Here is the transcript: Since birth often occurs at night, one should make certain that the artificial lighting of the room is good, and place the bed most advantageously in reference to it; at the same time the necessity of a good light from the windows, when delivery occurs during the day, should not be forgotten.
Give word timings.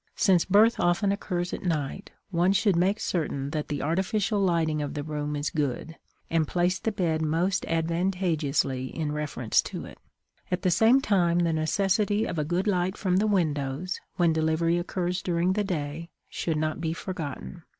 Since 0.15 0.45
birth 0.45 0.79
often 0.79 1.11
occurs 1.11 1.53
at 1.53 1.61
night, 1.61 2.09
one 2.31 2.53
should 2.53 2.75
make 2.75 2.99
certain 2.99 3.51
that 3.51 3.67
the 3.67 3.83
artificial 3.83 4.39
lighting 4.39 4.81
of 4.81 4.95
the 4.95 5.03
room 5.03 5.35
is 5.35 5.51
good, 5.51 5.95
and 6.27 6.47
place 6.47 6.79
the 6.79 6.91
bed 6.91 7.21
most 7.21 7.65
advantageously 7.67 8.87
in 8.87 9.11
reference 9.11 9.61
to 9.61 9.85
it; 9.85 9.99
at 10.49 10.63
the 10.63 10.71
same 10.71 11.01
time 11.01 11.37
the 11.37 11.53
necessity 11.53 12.25
of 12.25 12.39
a 12.39 12.43
good 12.43 12.65
light 12.65 12.97
from 12.97 13.17
the 13.17 13.27
windows, 13.27 13.99
when 14.15 14.33
delivery 14.33 14.79
occurs 14.79 15.21
during 15.21 15.53
the 15.53 15.63
day, 15.63 16.09
should 16.29 16.57
not 16.57 16.81
be 16.81 16.93
forgotten. 16.93 17.61